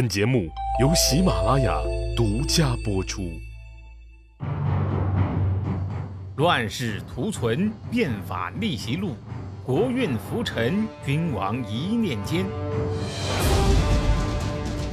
[0.00, 0.48] 本节目
[0.80, 1.78] 由喜马拉雅
[2.16, 3.38] 独家播出。
[6.36, 9.14] 乱世图存，变法逆袭录，
[9.62, 12.46] 国运浮沉，君王一念间。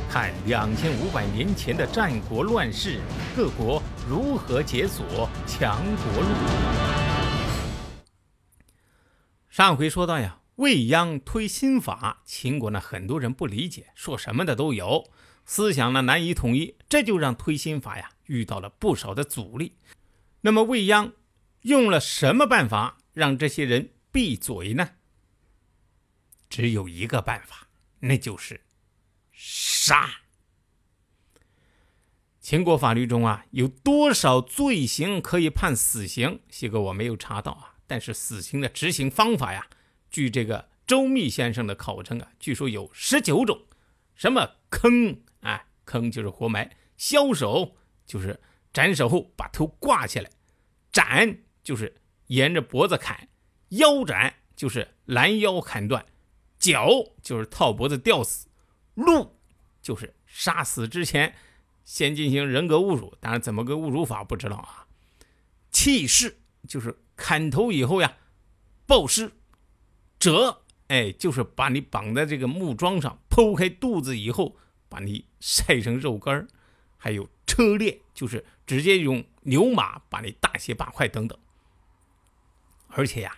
[0.09, 2.99] 看两千五百年前的战国乱世，
[3.33, 6.28] 各国如何解锁强国路。
[9.47, 10.39] 上回说到呀。
[10.58, 15.12] 未央推新法，秦国呢很多人不理解，说什么的都有，
[15.46, 19.75] 思想呢难以统一，这就让推新法呀遇到了不少的阻力。
[20.41, 21.13] 那么未央
[21.61, 24.89] 用了什么办法让这些人闭嘴呢？
[26.49, 27.67] 只有一个办法，
[27.99, 28.61] 那就是
[29.31, 30.09] 杀。
[32.39, 36.39] 秦国法律中啊有多少罪行可以判死刑？
[36.49, 39.67] 西哥我没有查到啊，但是死刑的执行方法呀。
[40.09, 43.66] 据这个周密先生的考证啊，据说有十九种，
[44.16, 47.75] 什么坑啊，坑就是活埋；枭首
[48.05, 48.39] 就是
[48.71, 50.30] 斩首后把头挂起来；
[50.91, 51.95] 斩就是
[52.28, 53.28] 沿着脖子砍；
[53.69, 56.02] 腰斩就是拦腰砍断；
[56.58, 56.88] 绞
[57.22, 58.47] 就是套脖子吊死；
[58.95, 59.31] 戮
[59.81, 61.35] 就是杀死之前
[61.83, 64.88] 先进行人格侮辱，当然怎么个侮辱法不知道啊；
[65.69, 68.17] 弃尸就是砍头以后呀，
[68.85, 69.33] 暴尸。
[70.28, 74.58] 折，哎，就是把你绑在这个木桩上，剖开肚子以后，
[74.89, 76.45] 把你晒成肉干；
[76.97, 81.39] 还有车裂，就是直接用牛马把你大卸八块等等。
[82.89, 83.38] 而且呀，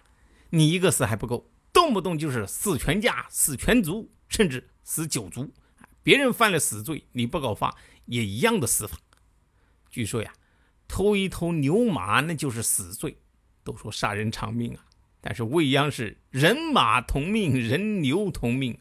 [0.50, 5.54] 你一个死还不够，动不动就是死全家、死全族，甚至死九族。
[6.02, 8.98] 别人犯了死罪，你不告发也一样的死法。
[9.92, 10.34] 据说呀，
[10.88, 13.20] 偷一头牛马那就是死罪，
[13.64, 14.86] 都说杀人偿命啊。
[15.22, 18.80] 但是未央是人马同命，人牛同命。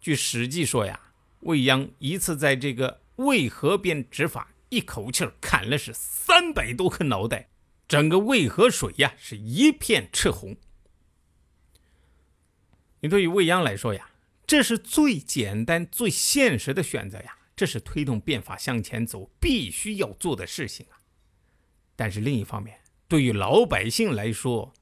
[0.00, 7.48] 据《史记》说呀，未央一次在这个渭河边执法，一口气砍了是三百多颗脑袋，
[7.86, 10.56] 整个渭河水呀是一片赤红。
[13.00, 14.10] 你对于未央来说呀，
[14.46, 20.98] 这是最简单、最现实的选择呀，这是推动变法向前走必须要做的事情啊。
[21.94, 24.74] 但是另一方面，对于老百姓来说，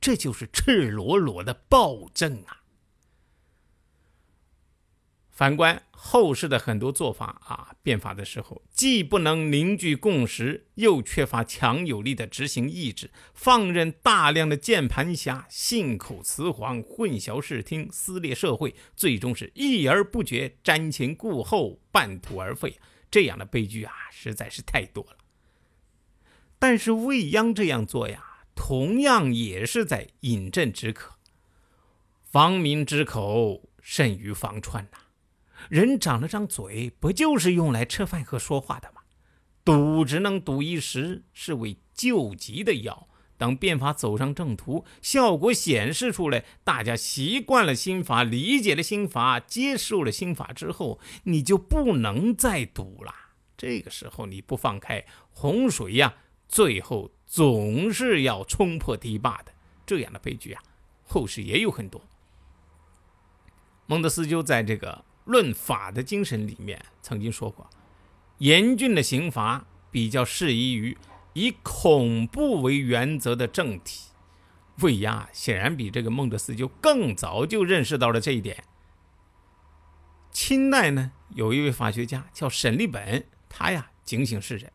[0.00, 2.62] 这就是赤裸裸的暴政啊！
[5.30, 22.80] 反观后世的很多做法啊，变法的时候既不能凝聚共识，又缺乏强有力的执行意志，放任大量的键盘侠信口雌黄，混淆视听，撕裂社会，最终是一而不决，瞻前顾后，半途而废。
[23.08, 25.18] 这样的悲剧啊，实在是太多了。
[26.58, 28.27] 但是未央这样做呀。
[28.60, 31.14] 同样也是在饮鸩止渴，
[32.24, 34.98] 防民之口甚于防川呐。
[35.68, 39.02] 人长了张嘴，不就是用来吃饭和说话的吗？
[39.64, 43.08] 堵只能堵一时，是为救急的药。
[43.36, 53.14] 等变法走上正途，效果显示出来，大家习惯了新法，理解了新法，接受了新法之后，你就不能再堵了。
[53.56, 56.16] 这个时候你不放开洪水呀，
[56.48, 57.10] 最后。
[57.30, 59.52] 总是要冲破堤坝的，
[59.84, 60.62] 这样的悲剧啊，
[61.06, 62.02] 后世也有很多。
[63.84, 67.68] 孟德斯鸠在这个《论法的精神》里面曾经说过，
[68.38, 70.96] 严峻的刑罚比较适宜于
[71.34, 74.06] 以恐怖为原则的政体。
[74.80, 78.64] 魏亚显然比这个孟德斯鸠更早就认识到了这一点。
[80.30, 84.72] 清代呢，有一位法学家叫沈立本，他呀警醒世人。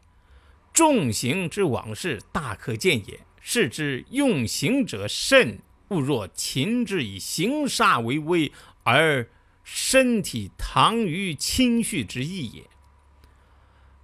[0.74, 3.20] 重刑之往事，大可见也。
[3.46, 8.52] 是之用刑者甚，勿若秦之以刑杀为威，
[8.84, 9.28] 而
[9.64, 12.64] 身体唐于轻恤之意也。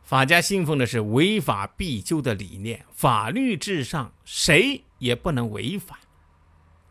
[0.03, 5.99] 法家信奉的是违法必究的理念，法律至上，谁也不能违法。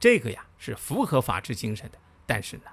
[0.00, 1.98] 这个呀是符合法治精神的。
[2.24, 2.64] 但是呢，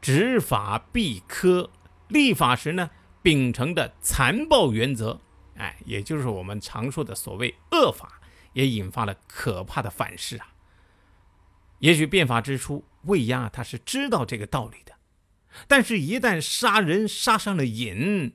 [0.00, 1.68] 执法必苛，
[2.08, 2.90] 立法时呢
[3.22, 5.20] 秉承的残暴原则。
[5.56, 8.20] 哎，也就是我们常说的所谓恶法，
[8.52, 10.52] 也引发了可怕的反噬啊。
[11.78, 14.94] 也许变法之初，魏押他是知道这个道理的，
[15.66, 18.34] 但是，一旦杀人杀上了瘾，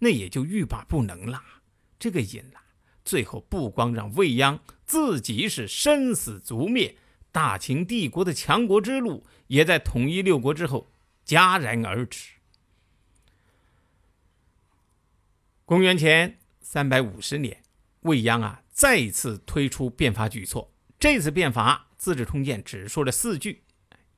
[0.00, 1.42] 那也就欲罢不能了。
[1.98, 2.60] 这个瘾呐，
[3.02, 6.96] 最后不光让魏央自己是生死族灭，
[7.32, 10.92] 大秦帝国的强国之路，也在统一六国之后
[11.26, 12.32] 戛然而止。
[15.64, 16.38] 公元前。
[16.68, 17.62] 三百五十年，
[18.00, 20.74] 未央啊再次推出变法举措。
[20.98, 23.62] 这次变法，《资治通鉴》只说了四句：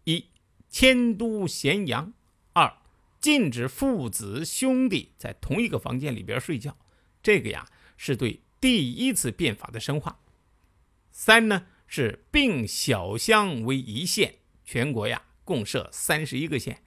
[0.04, 0.30] 一、
[0.70, 2.14] 迁都咸阳；
[2.54, 2.78] 二、
[3.20, 6.74] 禁止父子兄弟在同一个房间里边睡觉。
[7.22, 7.68] 这个呀，
[7.98, 10.18] 是对第一次变法的深化。
[11.12, 16.82] 三呢是并小乡为一县，全国呀共设三十一个县。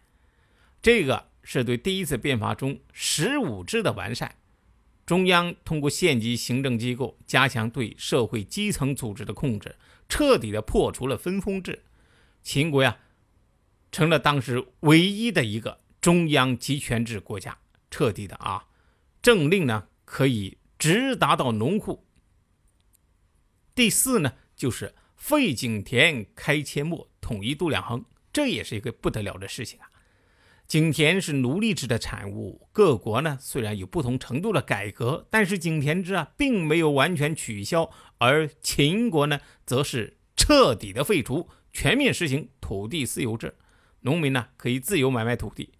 [0.81, 4.37] 这个是对第一次变法中十五制的完善。
[5.11, 9.75] 中央通过县级行政机构加强对社会基层组织的控制，
[10.07, 11.83] 彻底的破除了分封制。
[12.41, 12.97] 秦国呀，
[13.91, 17.57] 成了当时唯一的一个中央集权制国家，
[17.89, 18.67] 彻底的啊，
[19.21, 22.05] 政令呢可以直达到农户。
[23.75, 29.90] 第四呢，就是废井田，开阡陌，统一度量衡，这也是一个不得了的事情啊。
[30.71, 43.55] 井田是奴隶制的产物，各国呢虽然有不同程度的改革，但是井田制啊并没有完全取消，而秦国呢则是彻底的废除，全面实行土地私有制，
[43.99, 45.73] 农民呢可以自由买卖土地。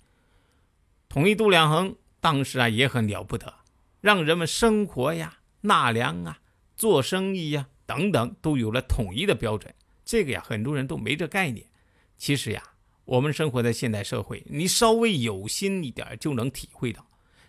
[1.07, 3.53] 统一度量衡，当时啊也很了不得，
[4.01, 6.39] 让人们生活呀、纳粮啊、
[6.75, 9.73] 做生意呀等等都有了统一的标准。
[10.03, 11.67] 这个呀很多人都没这概念，
[12.17, 12.61] 其实呀。
[13.05, 17.07] 我们生活在现代社会，你稍微有心一点就能体会到。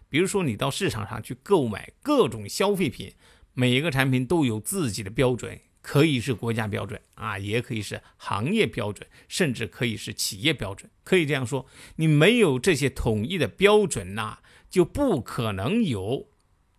[0.08, 3.14] 比如说，你到市场上去购买各种消费品，
[3.54, 10.90] 每一个产品都有自己的标准，可以是国家标准啊，也可以是行业标准，甚至可以是企业标准。
[11.04, 11.66] 可以这样说，
[11.96, 16.28] 你没有这些统一的标准呐，就不可能有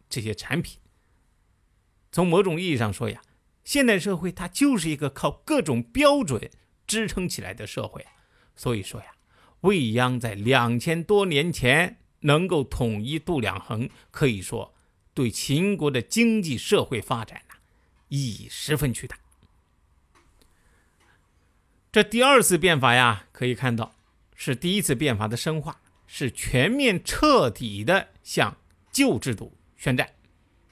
[0.09, 0.79] 这些产品。
[2.11, 3.21] 从某种意义上说呀，
[3.63, 6.51] 现代社会它就是一个靠各种标准
[6.85, 8.05] 支撑起来的社会。
[8.55, 9.07] 所以说呀，
[9.61, 14.73] 未央在两千多年前能够统一度量衡，可以说
[15.13, 17.55] 对秦国的经济社会发展呢
[18.09, 19.17] 意义十分巨大。
[21.91, 23.95] 这第二次变法呀，可以看到
[24.35, 28.57] 是第一次变法的深化，是全面彻底的向
[28.91, 30.09] 旧制度宣战。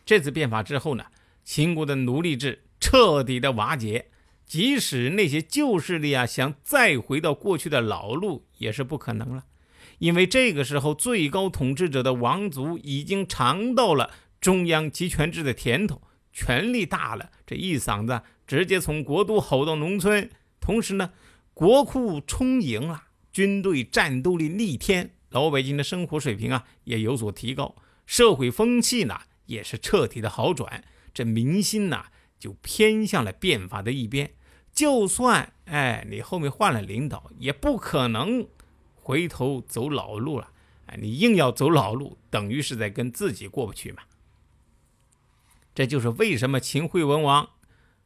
[0.06, 1.06] 这次变法之后呢，
[1.44, 4.11] 秦国的奴隶制彻底的瓦解。
[4.52, 9.46] 即使那些旧势力啊，想再回到过去的老路也是不可能了，
[10.00, 14.12] 因为这个时候最高统治者的王族已经尝到了
[14.42, 16.02] 中央集权制的甜头，
[16.34, 20.30] 权力大了，这一嗓子直接从国都吼到农村。
[20.60, 21.14] 同时呢，
[21.54, 27.74] 国库充盈了，军队战斗力逆天，老百姓的生活水平啊也有所提高，
[28.06, 30.84] 社会风气呢也是彻底的好转，
[31.14, 32.08] 这民心呐
[32.38, 34.34] 就偏向了变法的一边。
[34.82, 38.48] 就算哎，你后面换了领导，也不可能
[38.96, 40.50] 回头走老路了。
[40.88, 44.02] 哎，你硬要走老路，等于是在跟自己过不去嘛。
[45.76, 47.52] 这就是为什么秦惠文王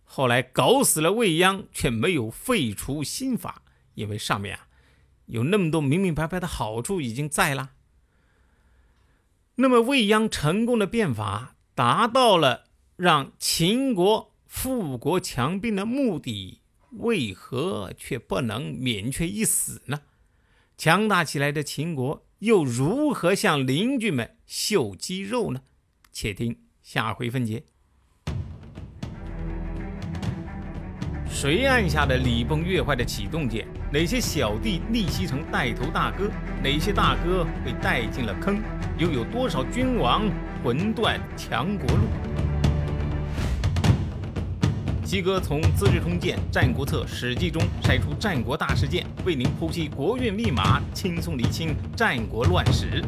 [0.03, 3.61] 后来搞死了未央，却没有废除新法，
[3.93, 4.67] 因为上面啊
[5.27, 7.71] 有那么多明明白白的好处已经在了。
[9.55, 12.65] 那么未央成功的变法，达到了
[12.97, 14.33] 让秦国。
[14.47, 16.61] 富国强兵的目的
[16.97, 20.01] 为何却不能免却一死呢？
[20.77, 25.61] 强大起来的秦国又如何向邻居们秀肌肉呢？
[26.11, 27.63] 且听下回分解。
[31.29, 33.67] 谁按下的礼崩乐坏的启动键？
[33.91, 36.29] 哪些小弟逆袭成带头大哥？
[36.63, 38.61] 哪些大哥被带进了坑？
[38.97, 40.29] 又有多少君王
[40.63, 42.05] 魂断强国路？
[45.05, 53.03] 西哥从《资治通鉴》《战国策》《史记》中筛出战国大事件，为您剖析国运密码，轻松理清战国乱史。